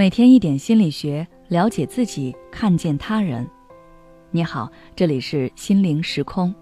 [0.00, 3.46] 每天一点心理学，了解自己，看见他人。
[4.30, 4.66] 你好，
[4.96, 6.54] 这里是心灵时空。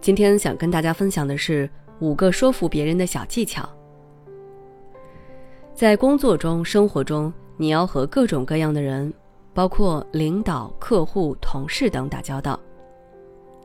[0.00, 1.70] 今天想跟大家分享的是
[2.00, 3.70] 五个说服别人的小技巧。
[5.72, 9.14] 在工作中、生活中，你要和各种各样的人，
[9.54, 12.58] 包括领导、客户、同事等打交道。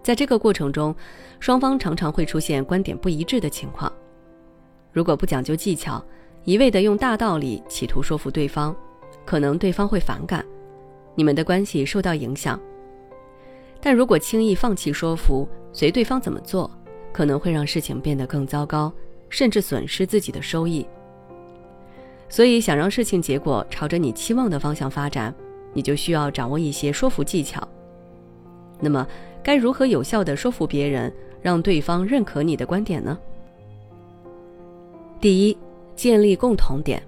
[0.04, 0.96] 在这个过程中，
[1.40, 3.92] 双方常常会出现观点不一致的情况。
[4.92, 6.06] 如果不讲究技巧，
[6.46, 8.76] 一味的用大道理企图说服对方，
[9.26, 10.46] 可能对方会反感，
[11.16, 12.60] 你们的关系受到影响。
[13.82, 16.70] 但如果轻易放弃说服，随对方怎么做，
[17.12, 18.94] 可能会让事情变得更糟糕，
[19.28, 20.86] 甚至损失自己的收益。
[22.30, 25.34] 所以，想让事情结果朝着你期望的方向发展，
[25.74, 27.68] 你就需要掌握一些说服技巧。
[28.80, 29.08] 那么，
[29.42, 33.18] 该如何有效的说服别人，让对方认可你的观点呢？
[35.20, 35.58] 第一，
[35.96, 37.02] 建立共同点。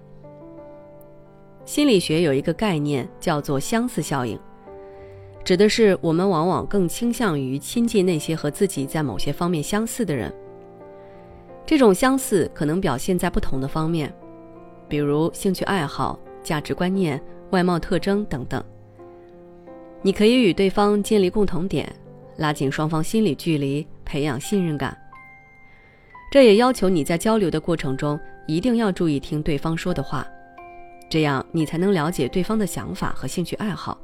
[1.65, 4.39] 心理学有一个概念叫做相似效应，
[5.43, 10.33] 指的是我们往往更倾向于亲近那些和自己在某些方面相似的人。
[11.65, 14.13] 这种相似可能表现在不同的方面，
[14.87, 17.21] 比如兴趣爱好、价值观念、
[17.51, 18.63] 外貌特征等等。
[20.01, 21.93] 你可以与对方建立共同点，
[22.37, 24.97] 拉近双方心理距离，培养信任感。
[26.29, 30.27] 这也要求你在交流的过程中一定要注意听对方说的话，
[31.09, 33.97] 这样你才能了解对方的想法和兴趣爱好，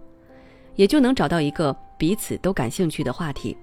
[0.76, 3.58] 也就能找到一个彼此都感兴趣的话题。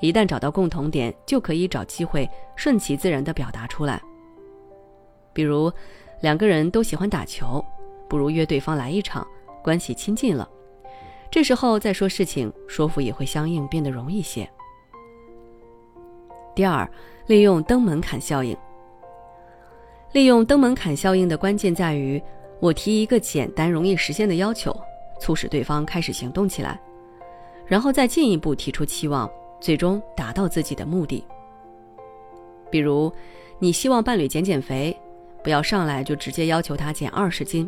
[0.00, 4.02] 一旦找到共同点，就可以找机会顺其自然地表达出来。
[5.32, 5.72] 比如，
[6.20, 7.64] 两个人都喜欢打球，
[8.08, 9.26] 不如约对方来一场，
[9.62, 10.48] 关系亲近了。
[11.30, 14.48] 这时候再说事情，说服也会相应变得容易些。
[16.54, 16.88] 第二。
[17.26, 18.54] 利用登门槛效应。
[20.12, 22.22] 利用登门槛效应的关键在于，
[22.60, 24.78] 我提一个简单容易实现的要求，
[25.18, 26.78] 促使对方开始行动起来，
[27.66, 29.26] 然后再进一步提出期望，
[29.58, 31.24] 最终达到自己的目的。
[32.70, 33.10] 比如，
[33.58, 34.94] 你希望伴侣减减肥，
[35.42, 37.66] 不要上来就直接要求他减二十斤。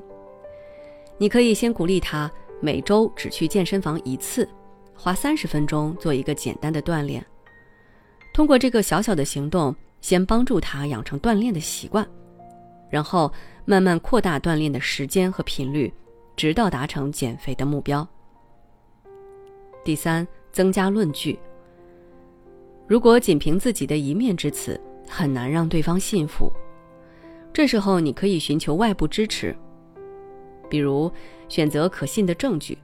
[1.17, 2.31] 你可以先鼓励他
[2.61, 4.47] 每周只去健身房一次，
[4.95, 7.25] 花三十分钟做一个简单的锻炼。
[8.37, 12.07] 通过这个小小的行动，先帮助他养成锻炼的习惯，
[12.91, 13.33] 然后
[13.65, 15.91] 慢慢扩大锻炼的时间和频率，
[16.37, 18.07] 直到达成减肥的目标。
[19.83, 21.39] 第三，增加论据。
[22.87, 26.53] 如果仅凭自己的一面之词，很难让对方信服。
[27.55, 29.57] 这时候，你可以寻求外部支持，
[30.69, 31.11] 比如
[31.49, 32.77] 选择可信的证据。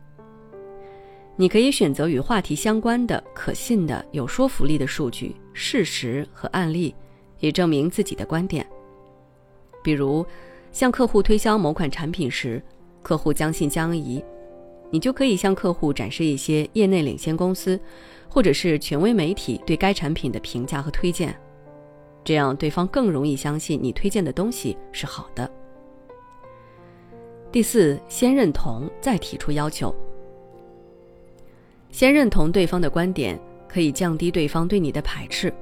[1.35, 6.95] 你可以选择与话题相关的、可信的、有说服力的数据、事实和案例，
[7.41, 8.67] 以证明自己的观点。
[9.83, 10.25] 比如，
[10.73, 12.63] 向客户推销某款产品时，
[13.03, 14.23] 客户将信将疑，
[14.91, 17.81] 你就可以向客户展示一些业内领先公司，
[18.29, 21.35] 或者是权威媒体对该产品的评价和推荐，
[22.23, 25.51] 这样对方更容易相信你推荐的东西是好的。
[27.51, 29.95] 第四，先认同再提出要求。
[31.93, 33.39] 先认同对方的观点，
[33.69, 35.53] 可以降低对方对你的排斥，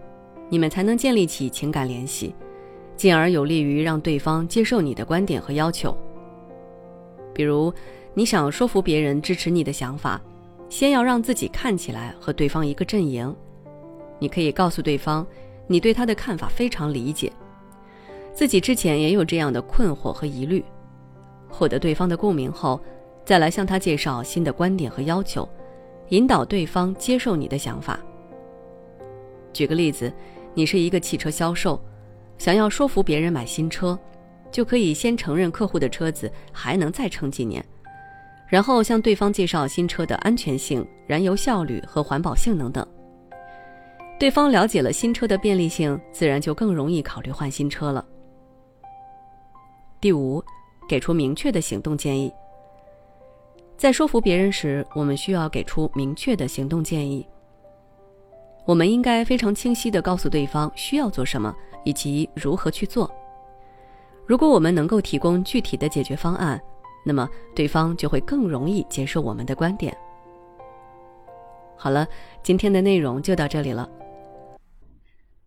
[0.49, 2.33] 你们才能建立起情感联系，
[2.97, 5.95] 进而有利于让对方接受你的观点和要求。
[7.35, 7.75] 比如，
[8.15, 10.23] 你想说服别人支持你的想法，
[10.69, 13.35] 先要让自己看起来和对方一个阵营。
[14.21, 15.27] 你可以告诉对方，
[15.67, 17.33] 你对他的看法非常理解，
[18.33, 20.65] 自己之前也有这样的困惑和疑虑。
[21.49, 22.81] 获得对方的共鸣后，
[23.25, 25.49] 再来向他介绍新的观点和要求。
[26.11, 27.99] 引导对方接受你的想法。
[29.53, 30.13] 举个例子，
[30.55, 31.81] 你是一个汽车销售，
[32.39, 33.99] 想要说服别人买新车，
[34.53, 37.65] 就可以先承认客户的车子还能再撑几年，
[38.49, 42.87] 然后向对方介绍新车的安全性、燃油效率和环保性能等。
[44.19, 48.05] 对方了解了新车的便利性，自然就更容易考虑换新车了。
[50.01, 50.43] 第五，
[50.89, 52.33] 给出明确的行动建议。
[53.81, 57.27] 在说服别人时，我们需要给出明确的行动建议。
[58.67, 63.11] 我们应该非常清晰地告诉对方需要做什么以及如何去做。
[64.27, 66.61] 如果我们能够提供具体的解决方案，
[67.07, 69.97] 那么对方就会更容易接受我们的观点。
[71.75, 72.07] 好了，
[72.43, 73.89] 今天的内容就到这里了。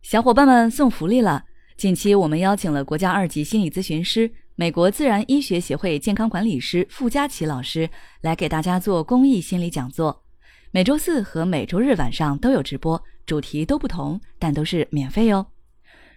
[0.01, 1.43] 小伙伴们送福利了！
[1.77, 4.31] 近期我们邀请了国家二级心理咨询师。
[4.55, 7.89] 美国自然医学协会健康管理师傅佳琪老师
[8.21, 10.21] 来给大家做公益心理讲座，
[10.69, 15.47] 每周四和每周日晚上都有直播，主题都不同，但都是免费哦。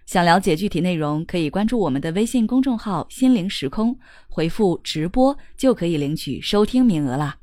[0.05, 3.99] 想了解具体内容，可以关注我们的微信公众号“心灵时空”，
[4.29, 7.39] 回复“直播”就可以领取收听名额啦。